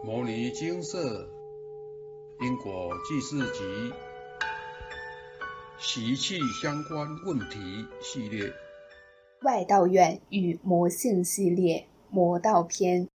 [0.02, 1.28] 《摩尼金色
[2.40, 3.62] 因果记事集》
[5.78, 8.50] 习气相关问题系列，
[9.42, 13.10] 外道院与魔性系列魔道篇。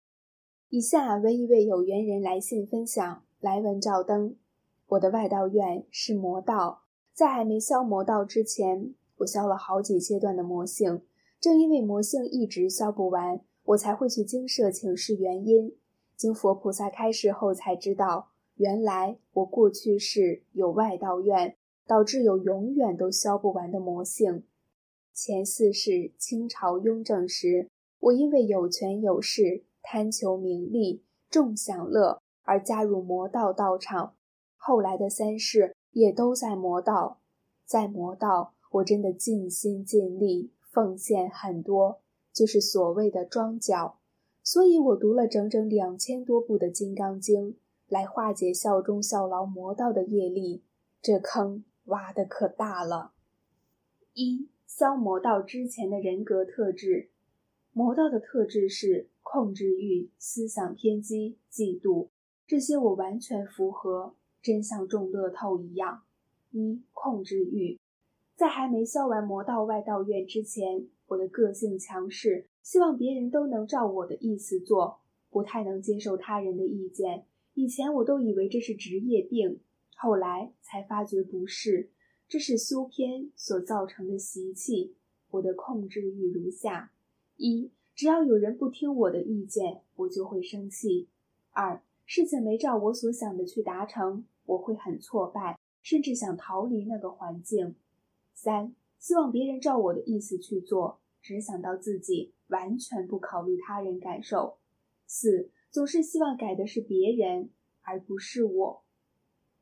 [0.69, 4.35] 以下为一位有缘人来信分享来文照灯。
[4.89, 11.01] 我的外道院是魔道，在还没消魔道之前，我消了好几阶段的魔性。
[11.39, 15.75] 正因为魔性一直消不完，我才会去精舍请示原因。
[16.15, 24.43] 经佛菩萨开示后，才知道原来我过去是有外道愿，导致有永远都消不完的魔性。
[25.13, 34.15] 前四世清朝雍正时，我因为有权有势，贪求名利，重享乐，而加入魔道道场。
[34.57, 37.19] 后来的三世也都在魔道，
[37.65, 42.01] 在魔道，我真的尽心尽力，奉献很多，
[42.33, 43.99] 就是所谓的庄脚。
[44.45, 47.53] 所以我读了整整两千多部的《金刚经》，
[47.87, 50.61] 来化解效忠效劳魔道的业力。
[51.01, 53.13] 这坑挖的可大了。
[54.13, 57.09] 一消魔道之前的人格特质，
[57.73, 62.09] 魔道的特质是控制欲、思想偏激、嫉妒，
[62.45, 66.03] 这些我完全符合，真像中乐透一样。
[66.51, 67.79] 一控制欲，
[68.35, 72.45] 在还没消完魔道外道院之前，我的个性强势。
[72.65, 74.99] 希望别人都能照我的意思做，
[75.29, 77.27] 不太能接受他人的意见。
[77.53, 79.59] 以前我都以为这是职业病，
[79.95, 81.91] 后来才发觉不是，
[82.27, 84.95] 这是修偏所造成的习气。
[85.29, 86.91] 我的控制欲如下：
[87.37, 91.05] 一，只要有人不听我的意见，我就会生气；
[91.51, 97.75] 二，事情没照我所想的去达成，我会很挫败，甚至想逃离那个环境；
[98.33, 100.99] 三，希望别人照我的意思去做。
[101.21, 104.57] 只想到自己，完全不考虑他人感受。
[105.05, 107.49] 四，总是希望改的是别人，
[107.81, 108.83] 而不是我。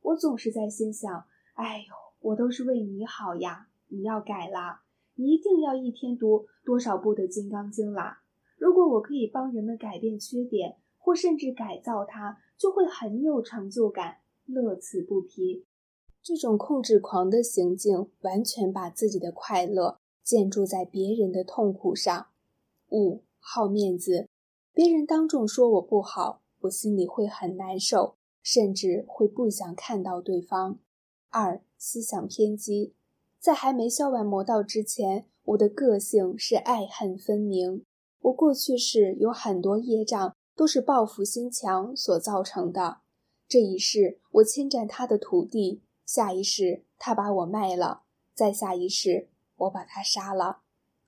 [0.02, 1.86] 我总是在心想：哎呦，
[2.20, 3.68] 我都是为你好呀！
[3.88, 4.84] 你要改啦，
[5.16, 8.24] 你一定要一天读多少部的《金刚经》啦。
[8.58, 15.66] 如果我可以帮人们改变缺点，或甚至改造它，就会很有成就感，乐此不疲。
[16.22, 20.00] 这种控制狂的行径，完全把自己的快乐。
[20.24, 22.28] 建筑在别人的痛苦上。
[22.94, 24.30] 五好面子，
[24.72, 30.78] 别人当众说我不好，我心里会很难受，甚至会不想看到对方。
[31.30, 32.94] 二思想偏激，
[33.40, 37.84] 在还没消完魔道之前，我的个性是爱恨分明。
[38.22, 43.00] 我过去是有很多业障，都是报复心强所造成的。
[43.48, 48.04] 这一世我侵占他的土地，下一世他把我卖了，
[48.36, 49.30] 再下一世。
[49.56, 50.60] 我把他杀了，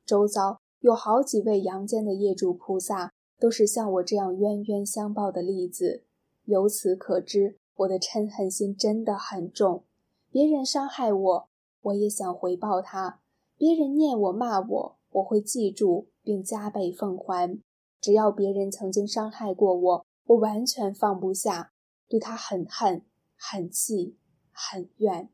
[0.06, 6.03] 周遭有好几位阳间的业主菩萨，都是像我这样冤冤相报的例子。
[6.44, 9.84] 由此可知，我的嗔恨心真的很重。
[10.29, 11.50] 别人伤害我，
[11.81, 13.18] 我也想回报他；
[13.57, 17.59] 别人念我、骂我，我会记住并加倍奉还。
[18.00, 21.72] 只要别人曾经伤害过我，我完全放不下，
[22.07, 23.01] 对他很恨、
[23.35, 24.16] 很气、
[24.51, 25.31] 很怨。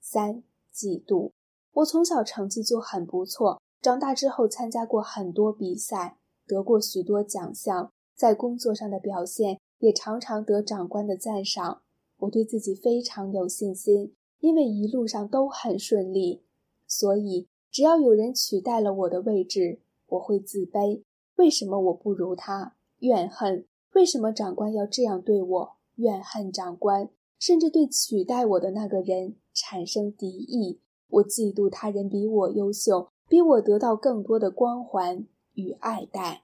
[0.00, 0.42] 三
[0.74, 1.30] 嫉妒。
[1.74, 11.82] 我从小成绩就很不错，长大之后参加过很多比赛，得过许多奖项，在工作上的表现也常常得长官的赞赏。
[12.18, 16.42] 我对自己非常有信心，因为一路上都很顺利，
[16.86, 21.02] 所以只要有人取代了我的位置，我会自卑。
[21.36, 22.76] 为什么我不如他？
[22.98, 23.64] 怨恨。
[23.94, 25.72] 为什么长官要这样对我？
[25.96, 27.08] 怨恨长官，
[27.38, 30.80] 甚至对取代我的那个人产生敌意。
[31.08, 35.24] 我嫉妒他人比我优秀，比我得到更多的光环
[35.54, 36.42] 与爱戴。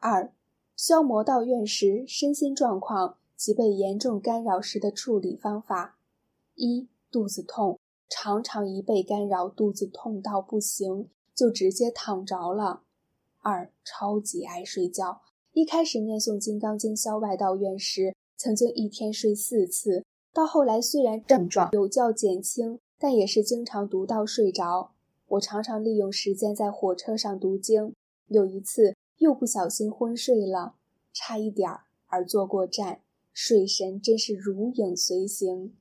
[0.00, 0.32] 二，
[0.74, 5.98] 消魔道院时身心状况及被严重干扰时的处理方法：
[6.56, 7.78] 一，肚子痛，
[8.08, 12.82] 常常一被干扰，肚子痛到不行，就直接躺着了。
[13.42, 15.20] 二，超级爱睡觉。
[15.52, 22.80] 一开始念诵《金刚经》消外道院时，曾经一天睡四次，到后来虽然症状有较减轻。
[23.02, 24.92] 但也是经常读到睡着。
[25.30, 27.94] 我常常利用时间在火车上读经，
[28.26, 30.74] 有一次又不小心昏睡了，
[31.12, 35.76] 差一点儿而坐过站，睡神真是如影随形。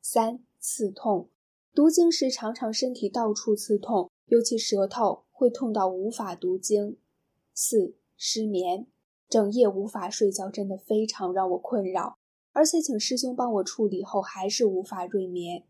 [0.00, 1.28] 三刺痛，
[1.74, 6.96] 读经时常常身体到处刺痛，尤其舌头会痛到无法读经。
[7.52, 8.86] 四失眠，
[9.28, 12.16] 整夜无法睡觉，真的非常让我困扰，
[12.52, 15.64] 而且请师兄帮我处理后还是无法入眠。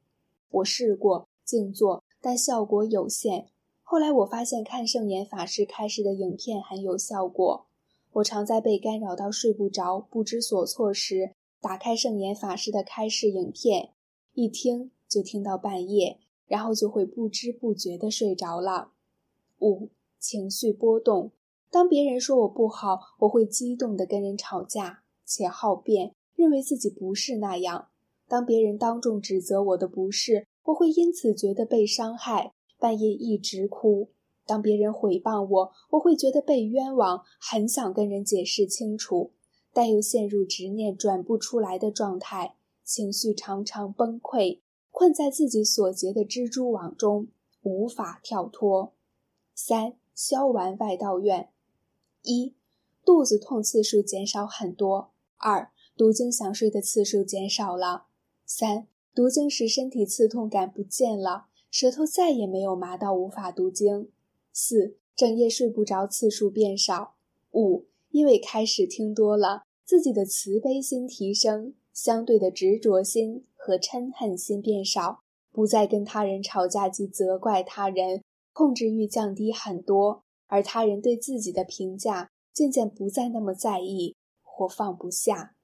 [0.51, 3.49] 我试过静坐，但效果有限。
[3.83, 7.67] 后来我发现看圣严法师开示的影片很有效果。
[8.13, 13.91] 我常在被干扰到睡不着、不知所措时，打开圣严法师的开示影片，
[14.33, 18.93] 一听就听到半夜，然后就会不知不觉地睡着了。
[19.61, 21.33] 五、情绪波动。
[21.71, 27.89] 当别人说我不好，我会激动地跟人吵架，且好辩，认为自己不是那样。
[28.27, 34.11] 当别人当众指责我的不是，我会因此觉得被伤害，半夜一直哭。
[34.47, 39.33] 当别人诽谤我，我会觉得被冤枉，很想跟人解释清楚，
[39.73, 47.29] 但又陷入执念转不出来的状态，情绪常常崩溃，困在自己所结的蜘蛛网中，
[47.63, 48.93] 无法跳脱。
[49.55, 51.49] 三消完外道院。
[52.23, 52.55] 一，
[53.05, 55.13] 肚子痛次数减少很多。
[55.37, 58.07] 二，读经想睡的次数减少了。
[58.45, 64.11] 三，读经时身体刺痛感不见了，舌头再也没有麻到无法读经。
[64.53, 67.15] 四，整夜睡不着次数变少。
[67.53, 75.21] 五，因为开始听多了，自己的慈悲心提升，相对的执着心和嗔恨心变少，
[75.53, 78.21] 不再跟他人吵架及责怪他人，
[78.53, 80.25] 控制欲降低很多。
[80.49, 85.55] 而他人对自己的评价渐渐不再那么在意或放不下，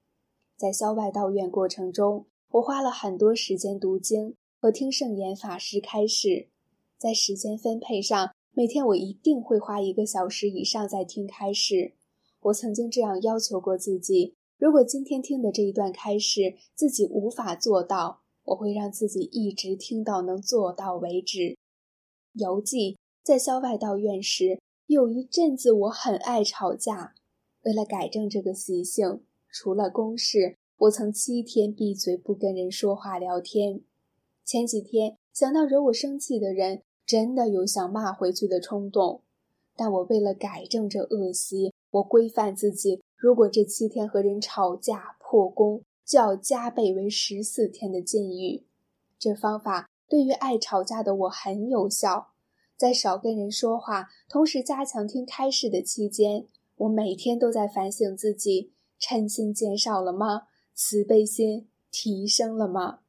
[0.56, 6.48] 在消外道院过程中，我花了很多时间读经和听圣严法师开示。
[6.98, 11.94] 在时间分配上，每天我一定会花一个小时以上在听开示。
[12.40, 21.56] 我曾经这样要求过自己：如果今天听的这一段开示自己无法做到，我会让自己一直听到能做到为止。
[22.32, 24.60] 游记在校外道院时。
[24.86, 27.14] 有一阵子，我很爱吵架。
[27.62, 33.82] 为了改正这个习性，除了公事，我曾七天闭嘴不跟人说话聊天。
[34.46, 39.20] 前几天想到惹我生气的人，真的有想骂回去的冲动。
[39.76, 48.64] 但我为了改正这恶习，我规范自己：如果这七天和人吵架破功，就要加倍为十四天的禁欲。
[49.18, 52.28] 这方法对于爱吵架的我很有效。
[52.78, 60.44] 在少跟人说话，同时加强听开示的期间，我每天都在反省自己：嗔心减少了吗？
[60.82, 63.00] 慈悲心提升了吗？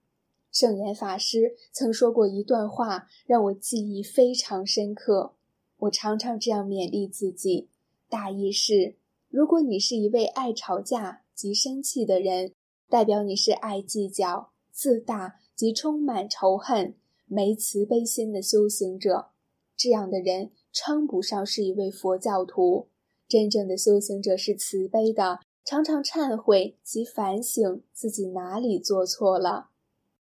[0.51, 5.35] 圣严法师曾说过一段话，让我记忆非常深刻。
[5.77, 7.69] 我常常这样勉励自己，
[8.09, 8.95] 大意是：
[9.29, 12.51] 如果你是一位爱吵架及生气的人，
[12.89, 16.93] 代表你是爱计较、自大及充满仇恨、
[17.25, 19.29] 没慈悲心的修行者。
[19.77, 22.89] 这样的人称不上是一位佛教徒。
[23.29, 29.69] 真正的修行者是慈悲的，常常忏悔及反省自己哪里做错了。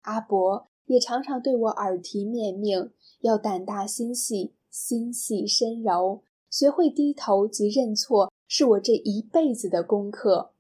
[0.02, 2.92] 阿伯也常常对我耳提面命，
[3.22, 10.52] 要胆大心细，心细身柔，学会低头及认错，是我这一辈子的功课。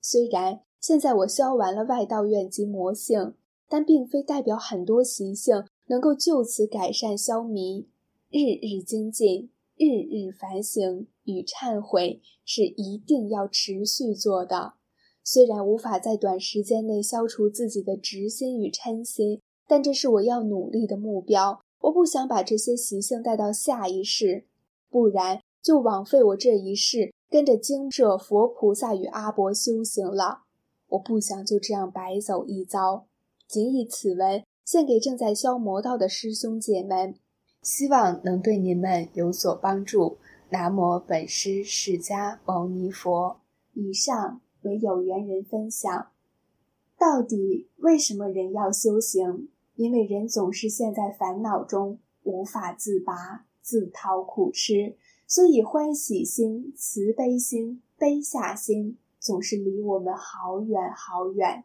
[0.00, 3.34] 虽然现在我消完了外道怨及魔性，
[3.68, 7.86] 但并非代表很多习性能够就此改善消弭。
[8.28, 14.74] 日日精进，日日反省与忏悔是一定要持续做的。
[15.22, 21.60] 虽然无法在短时间内消除自己的执心与嗔心，但这是我要努力的目标。
[21.80, 24.46] 我不想把这些习性带到下一世，
[24.88, 30.44] 不然就枉费我这一世跟着精舍佛菩萨与阿伯修行了。
[30.88, 33.06] 我不想就这样白走一遭。
[33.48, 37.16] 谨以此文献给正在消魔道的师兄姐们。
[37.62, 40.18] 希望能对您们有所帮助。
[40.56, 43.42] 南无本师释迦牟尼佛。
[43.74, 46.08] 以上为有缘人分享。
[46.98, 49.50] 到底为什么人要修行？
[49.74, 54.96] 因为人总是陷在烦恼中，无法自拔，自讨苦吃，
[55.26, 61.64] 所以欢喜心、慈悲心、悲下心总是离我们好远好远。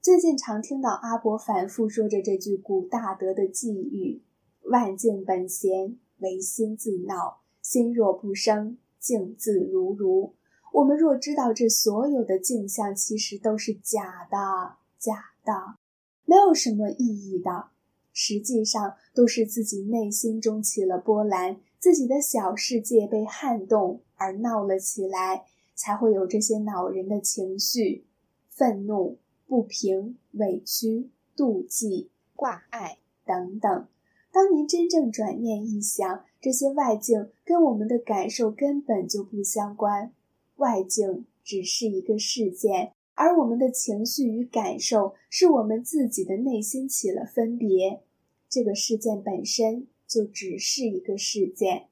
[0.00, 4.22] 最近常听到阿伯反复说着这句古大德的寄语。
[4.62, 7.41] 万境本闲，唯心自闹。
[7.72, 10.34] 心若不生，静自如如。
[10.74, 15.78] 我们若知道这所有的镜像其实都是假的，假的，
[16.26, 17.70] 没有什么意义的，
[18.12, 28.04] 实际上都是自己内心中起了波澜，自己的小世界被撼动而闹了起来，才会有这些恼人的情绪：
[28.50, 33.88] 愤怒、不平、委屈、妒忌、挂碍等等。
[34.30, 40.12] 当您真正转念一想，这些外境跟我们的感受根本就不相关，
[40.56, 48.02] 外境只是一个事件，而我们的情绪与感受是我们自己的内心起了分别。
[48.48, 51.86] 这个事件本身就只是一个事件。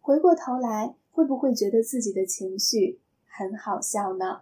[0.00, 4.40] 回过头来，会不会觉得自己的情绪很好笑呢。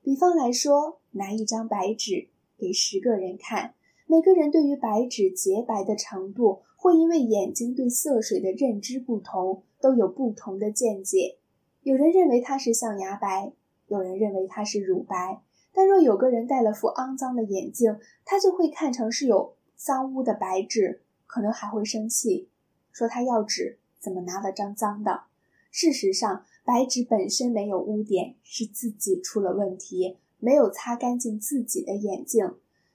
[0.00, 3.74] 比方来说，拿一张白纸给十个人看，
[4.06, 11.36] 每个人对于白纸洁白的程度，会因为眼睛对色水的认知不同，都有不同的见解。
[11.82, 13.52] 有人认为它是象牙白，
[13.88, 15.42] 有人认为它是乳白。
[15.74, 22.48] 但若有个人戴了副肮脏的眼镜，他就会看成是有脏污的白纸，可能还会生气，
[22.90, 25.24] 说他要纸，怎么拿了张脏的？
[25.70, 32.54] 事实上，白纸本身没有污点，是自己出了问题，没有擦干净自己的眼镜。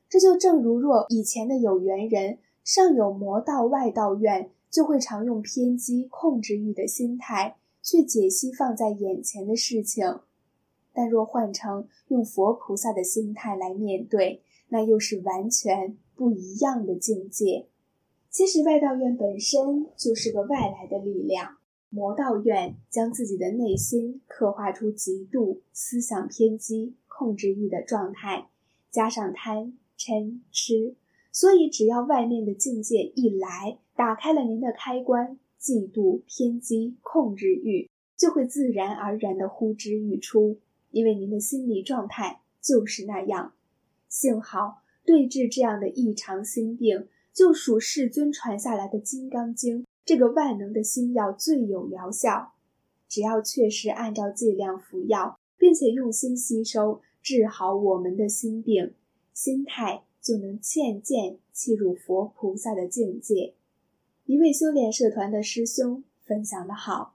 [0.10, 10.20] 这就正如若以前的有缘人上有魔道外道院，就会常用偏激控制欲的心态去解析放在眼前的事情。
[10.92, 17.68] 但若换成用佛菩萨的心态来面对，那又是完全不一样的境界。
[18.32, 21.58] 其实外道院本身就是个外来的力量，
[21.92, 28.50] 魔道院将自己的内心刻画出极度思想偏激、控制欲的状态，
[28.90, 30.96] 加上贪嗔痴，
[31.36, 40.60] 所以只要外面的境界一来，打开了您的开关，嫉妒、偏激、控制欲就会自然而然的呼之欲出。
[40.92, 43.52] 因为您的心理状态就是那样，
[44.08, 52.54] 幸好对治这样的异常心病，就属世尊传下来的《金刚经》这个万能的心药最有疗效。
[53.10, 58.94] 只要确实按照剂量服药，并且用心吸收，治好我们的心病，
[59.34, 63.54] 心态就能渐渐契入佛菩萨的境界。
[64.26, 67.14] 一位修炼社团的师兄分享的好。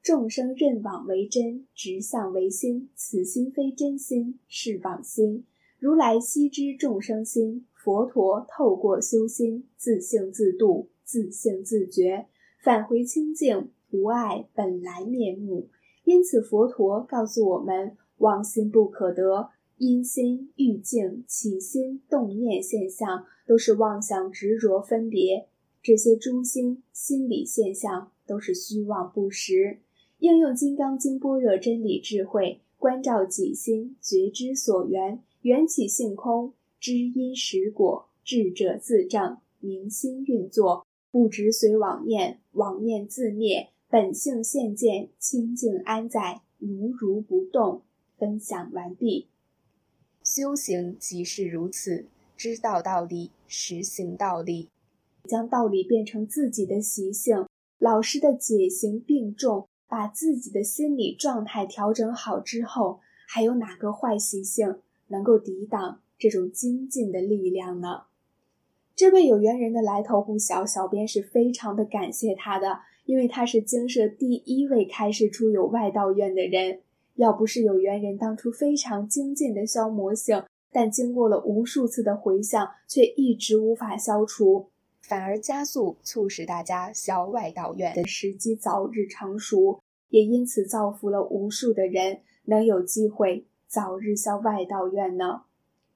[0.00, 2.90] 众生认妄为真，执相为心。
[2.94, 5.44] 此心非真心，是妄心。
[5.80, 12.28] 如来悉知众生心，佛陀透过修心，自性自度，自性自觉，
[12.62, 15.68] 返回清净无碍本来面目。
[16.04, 19.48] 因此，佛陀告诉我们：妄心不可得，
[19.86, 25.46] 因心欲境起心动念现象，都是妄想执着分别。
[25.82, 29.80] 这些中心心理现象都是虚妄不实。
[30.20, 47.82] 应用《金刚经》般若真理智慧，观照己心，觉知所缘，缘起性空，知因实果，智者自证，明心运作，不执随妄念，妄念自灭，本性现见，清净安在，如如不动。
[48.16, 49.26] 分享完毕。
[50.24, 54.70] 修行即是如此，知道道理，实行道理，
[55.28, 57.46] 将道理变成自己的习性，
[57.78, 59.68] 老师的解行并重。
[59.86, 68.06] 把自己的心理状态调整好之后，还有哪个坏习性能够抵挡这种精进的力量呢？
[68.96, 76.80] 这位有缘人的来头不小，小编是非常的感谢他的，因为他是精舍第一位开示出有外道院的人。
[77.14, 80.42] 要不是有缘人当初非常精进的消魔性，
[80.72, 84.66] 但经过了无数次的回向，却一直无法消除。
[85.00, 95.42] 反而加速促使大家消外道院的时机早日成熟，也因此造福了无数的人能有机会早日消外道院呢。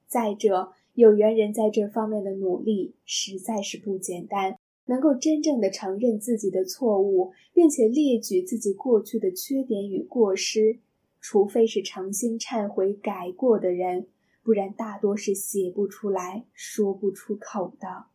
[0.07, 10.79] 再者，有缘人在这方面的努力实在是不简单，能够真正的承认自己的错误，并且列举自己过去的缺点与过失，
[11.21, 14.07] 除非是诚心忏悔改过的人，
[14.41, 18.05] 不然大多是写不出来说不出口的。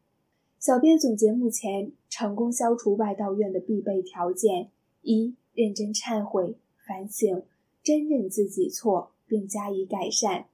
[0.59, 4.71] 小编总结目前成功消除外道院的必备条件：
[5.03, 6.57] 一、认真忏悔
[6.87, 7.43] 反省，
[7.83, 10.47] 真认自己错并加以改善；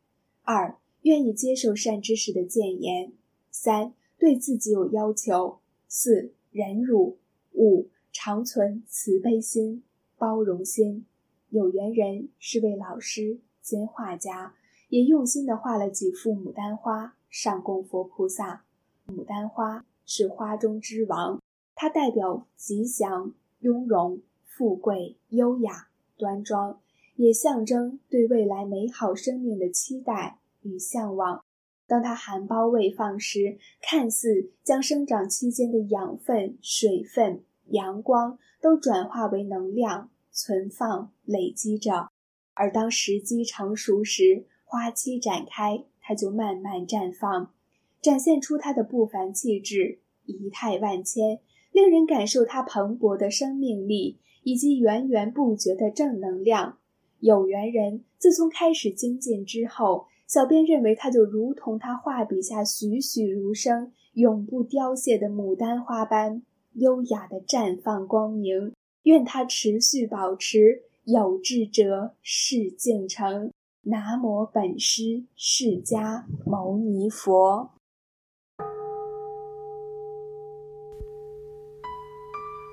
[0.43, 3.13] 二、愿意接受善知识的谏言；
[3.53, 7.17] 三、对自己有要求；四、忍辱；
[7.53, 9.85] 五、常存慈悲心、
[10.19, 11.07] 包容心。
[11.51, 14.55] 有缘人是位老师兼画家，
[14.89, 18.65] 也用心地画了几幅牡丹花上供佛菩萨。
[19.07, 19.85] 牡丹花。
[20.13, 21.41] 是花中之王，
[21.77, 26.81] 它代表吉祥、雍容、富贵、优雅、端庄，
[27.15, 31.45] 也象征对未来美好生命的期待与向往。
[31.87, 42.09] 当它含苞未放时，看似将生长期间的养分、水分、阳光都转化为能量，存放、累积着；
[42.55, 47.53] 而当时机成熟时，花期展开，它就慢慢绽放。
[48.01, 51.41] 展现出它的不凡气质，仪态万千，
[51.73, 56.79] 令人感受它蓬勃的生命力以及源源不绝的正能量。
[57.19, 66.43] 有缘人自从开始精进之后，小编认为他就如同他画笔下栩栩如生、永不凋谢的牡丹花般
[66.75, 68.73] 优雅的绽放光明。
[69.11, 73.51] 愿他持续保持，有志者事竟成。
[73.83, 77.73] 南无本师释迦牟尼佛。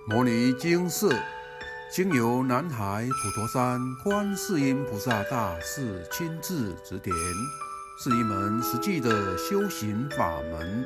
[0.07, 1.09] 摩尼经释，
[1.91, 7.15] 经由南海普陀山观世音菩萨大士亲自指点，
[8.03, 10.85] 是一门实际的修行法门，